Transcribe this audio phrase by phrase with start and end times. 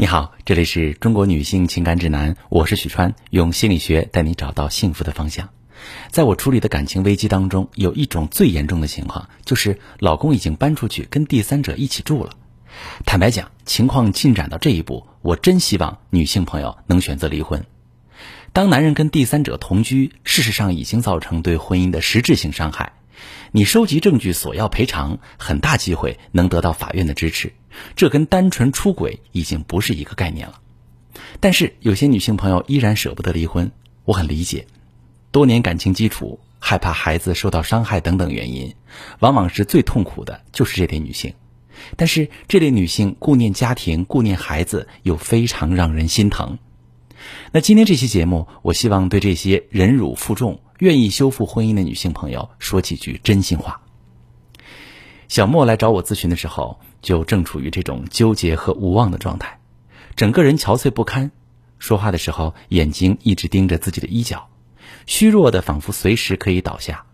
[0.00, 5.48] 你好，这里是中国女性情感指南，我是许川，用心理学带你找到幸福的方向。
[6.08, 12.30] 在我处理的感情危机当中，有一种最严重的情况，就是老公已经搬出去跟第三者一起住了。
[13.06, 17.66] 坦白讲，情况进展到这一步，我真希望女性朋友能选择离婚。
[18.52, 22.92] 当男人跟第三者同居，事实上已经造成对婚姻的实质性伤害。
[23.52, 27.52] 你收集证据索要赔偿，很大机会能得到法院的支持，
[27.96, 30.60] 这跟单纯出轨已经不是一个概念了。
[31.40, 33.72] 但是有些女性朋友依然舍不得离婚，
[34.04, 34.66] 我很理解。
[35.30, 38.74] 多年感情基础，害怕孩子受到伤害等等原因，
[39.18, 41.34] 往往是最痛苦的，就是这类女性。
[41.96, 46.58] 但是这类女性顾念家庭、顾念孩子，又非常让人心疼。
[47.52, 50.60] 那今天这期节目，我希望对这些忍辱负重。
[50.78, 53.80] 愿意修复婚姻的女性朋友说几句真心话。
[55.26, 59.58] 小莫来找我咨询的时候，就正处于这种纠结和无望的状态，
[60.14, 61.30] 整个人憔悴不堪，
[61.78, 64.48] 说话的时候眼睛一直盯着自己的衣角，
[65.06, 67.04] 虚弱的仿佛随时可以倒下。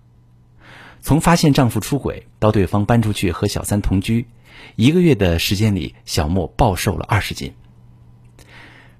[1.00, 4.26] 从发现丈夫出轨到对方搬出去和小三同居，
[4.76, 7.54] 一个月的时间里，小莫暴瘦了二十斤。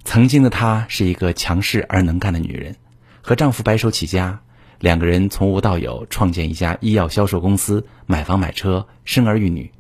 [0.05, 2.77] 曾经的她是一个强势而能干的女人，
[3.23, 4.41] 和丈夫白手起家。
[4.85, 9.73] 两个人从无到有，创建一家医药销售公司，买房买车，生儿育女。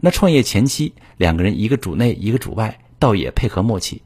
[0.00, 4.02] 那创业前期，两个人一个主内，一个主外，倒也配合默契。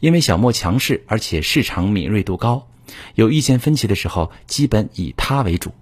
[0.00, 2.68] 因为小莫强势，而且市场敏锐度高，
[3.16, 5.72] 有意见分歧的时候，基本以他为主。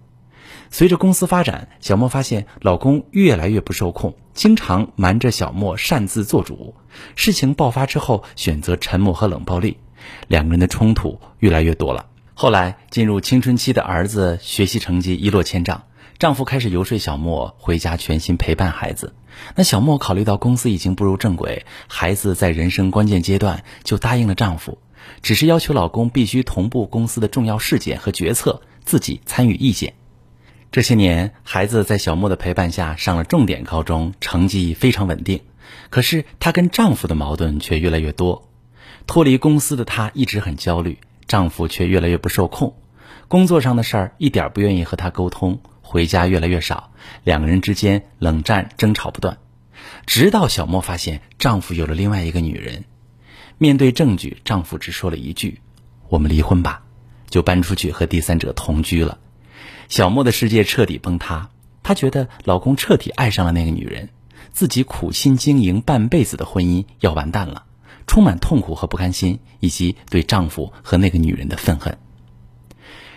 [0.70, 6.74] 随着公司发展，小莫发现老公越来越不受控，经常瞒着小莫擅自做主。
[7.14, 9.76] 事情爆发之后，选择沉默和冷暴力，
[10.26, 12.06] 两个人的冲突越来越多了。
[12.40, 15.82] 后来进入青春期的儿子学习成绩一落千丈，
[16.20, 19.12] 丈夫开始游说小莫回家全心陪伴孩子。
[19.56, 24.78] 那小莫考虑到公司已经步入正轨，孩子在人生关键阶段，就答应了丈夫，
[25.20, 29.94] 只是要求老公必须同步公司的重要事件和决策，自己参与意见。
[30.70, 35.40] 这些年，孩子在小莫的陪伴下上了重点高中，成绩非常稳定。
[35.90, 38.48] 可是她跟丈夫的矛盾却越来越多，
[39.08, 40.98] 脱离公司的她一直很焦虑。
[41.28, 42.74] 丈夫却越来越不受控，
[43.28, 46.90] 工作上的事儿一点不愿意和她沟通，回家越来越少，
[47.22, 49.38] 两个人之间冷战争吵不断，
[50.06, 52.84] 直到小莫发现丈夫有了另外一个女人。
[53.58, 55.60] 面对证据，丈夫只说了一句
[56.08, 56.82] ：“我们离婚吧。”
[57.28, 59.18] 就搬出去和第三者同居了。
[59.90, 61.50] 小莫的世界彻底崩塌，
[61.82, 64.08] 她觉得老公彻底爱上了那个女人，
[64.50, 67.64] 自己苦心经营半辈子的婚姻要完蛋了。
[68.08, 71.96] 充满痛苦和不甘心，以及对丈夫和那个女人的愤恨。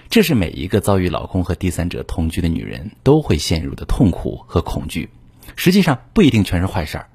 [0.10, 5.10] 这是每一个遭遇老公和第三者同居的女人都会陷入的痛苦和恐惧。
[5.56, 7.08] 实际上不一定全是坏事儿，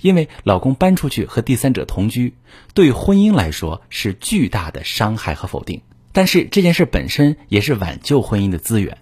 [0.00, 2.34] 因为老公搬出去和第三者同居，
[2.72, 5.82] 对婚姻来说是巨大的伤害和否定。
[6.12, 8.98] 但是这件事本身也是挽救婚姻的资源。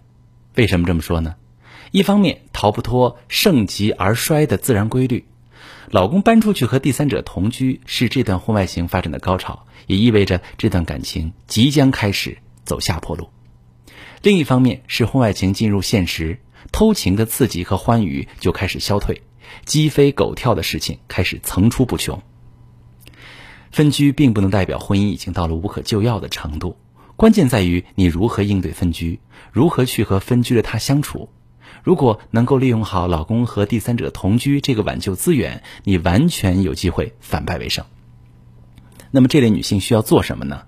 [0.56, 1.36] 为什么这么说呢？
[1.92, 5.24] 一方面逃不脱盛极而衰的自然规律。
[5.90, 13.28] 老公搬出去和第三者同居是这段婚外情发展的高潮，也意味着这段感情即将开始走下坡路。
[14.22, 16.40] 另一方面是婚外情进入现实，
[16.72, 19.22] 偷情的刺激和欢愉就开始消退，
[19.64, 22.20] 鸡飞狗跳的事情开始层出不穷。
[23.70, 26.76] 分居并不能代表婚姻已经到了无可救药的程度，
[27.14, 29.20] 关键在于你如何应对分居，
[29.52, 31.28] 如何去和分居的他相处。
[31.86, 37.84] 如果能够利用好老公和第三者同居这个挽救资源，你完全有机会反败为胜。
[39.12, 40.64] 那么这类女性需要做什么呢？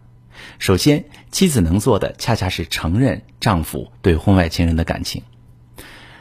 [0.61, 5.25] 首先，妻子能做的恰恰是承认丈夫对婚外情人的感情。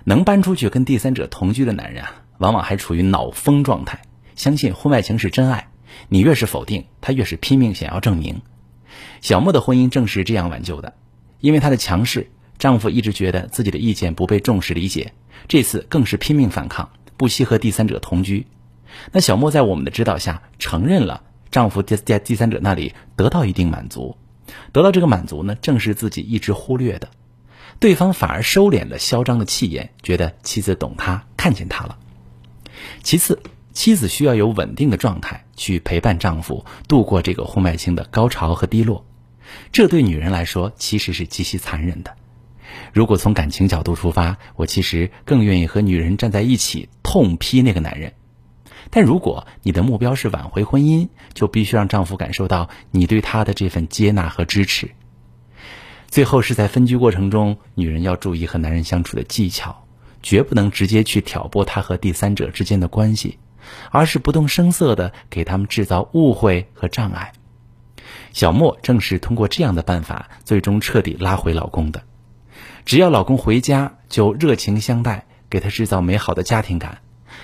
[0.03, 4.02] 能搬出去跟第三者同居的男人啊，往往还处于脑疯状态，
[4.36, 5.68] 相信婚外情是真爱。
[6.09, 8.41] 你越是否定，他越是拼命想要证明。
[9.22, 10.96] 小莫的婚姻正是这样挽救的，
[11.40, 12.31] 因为他的强势。
[12.59, 15.13] 丈夫一直觉得自己的意见不被重视理解，
[15.47, 18.47] 这次更是拼命反抗，不惜和第三者同居。
[19.12, 24.18] 那小莫在我们的指导下承认了，丈夫在在第三者那里得到一定满足，
[24.71, 27.09] 得到这个满足呢，正是自己一直忽略的。
[27.80, 32.00] 对方反而收敛了嚣张的气焰，觉得妻子懂他，看见他了。
[33.03, 33.39] 其次，
[33.71, 39.06] 妻子需要有稳定的状态去陪伴丈夫度过这个婚外情的高潮和低落，
[39.71, 42.15] 这对女人来说其实是极其残忍的。
[42.94, 48.13] 如果从感情角度出发，我其实更愿意和女人站在一起痛批那个男人。
[48.89, 54.91] 但如果你的目标是挽回婚姻，就必须让丈夫感受到你对他的这份接纳和支持。
[56.07, 59.83] 最后是在分居过程中，女人要注意和男人相处的技巧，
[60.24, 63.39] 绝不能直接去挑拨他和第三者之间的关系，
[63.91, 67.33] 而是不动声色的给他们制造误会和障碍。
[68.31, 72.03] 小莫正是通过这样的办法，最终彻底拉回老公的。
[72.88, 77.00] 只要老公回家，就热情相待，给他制造美好的家庭感；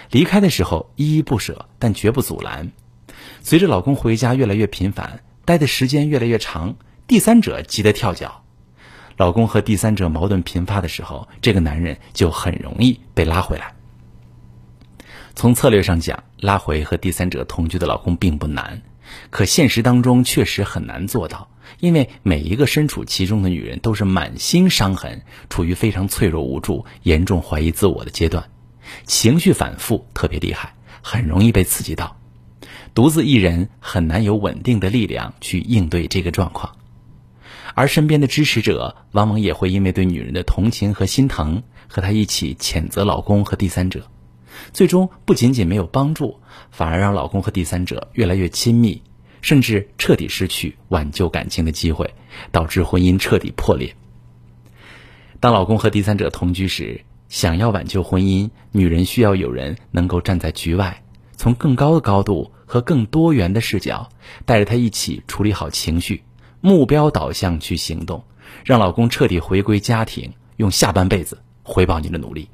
[0.10, 2.72] 离开的时候依依不舍，但绝不阻拦。
[3.42, 8.46] 随着老公回家越来越频繁，待的时间越来越长，第三者急得跳脚。
[9.18, 13.74] 老公和第三者矛盾频发的时候，这个男人就很容易被拉回来。
[15.36, 18.82] 从策略上讲，拉回和第三者同居的老公并不难，
[19.30, 28.50] 可现实当中确实很难做到，因为每一个身处其中的女人都是满心伤痕，处于非常脆弱无助、严重怀疑自我的阶段，
[29.06, 32.18] 情绪反复特别厉害，很容易被刺激到，
[32.94, 36.76] 独自一人很难有稳定的力量去应对这个状况。
[37.76, 44.08] 而身边的支持者往往也会因为对女人的同情和心疼，和她一起谴责老公和第三者，
[44.72, 46.40] 最终不仅仅没有帮助，
[46.72, 49.02] 反而让老公和第三者越来越亲密，
[49.42, 52.14] 甚至彻底失去挽救感情的机会，
[52.52, 53.96] 导致婚姻彻底破裂。
[55.40, 61.04] 当老公和第三者同居时，想要挽救婚姻，女人需要有人能够站在局外，
[61.36, 64.10] 从更高的高度和更多元的视角，
[64.46, 66.24] 带着她一起处理好情绪。
[66.62, 68.24] 目标导向去行动，
[68.64, 72.48] 让老公彻底回归家庭，用下半辈子回报你的努力。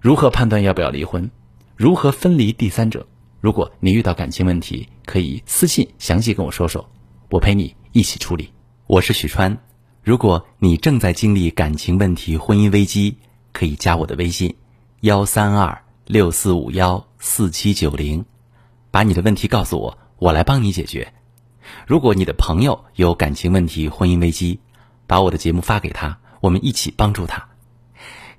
[0.00, 1.30] 如何判断要不要离婚？
[1.76, 3.06] 如何分离第三者？
[3.38, 6.88] 如果你遇到感情问题，可以私信详细跟我说说，
[7.28, 8.50] 我陪你一起处理。
[8.86, 9.58] 我是许川，
[10.02, 13.18] 如果你正在经历感情问题、婚姻危机，
[13.52, 14.56] 可以加我的微信：
[15.00, 18.24] 幺三二六四五幺四七九零，
[18.90, 21.12] 把你的问题告诉我，我来帮你解决。
[21.86, 24.60] 如果你的朋友有感情问题、婚姻危机，
[25.06, 27.49] 把我的节目发给他，我们一起帮助他。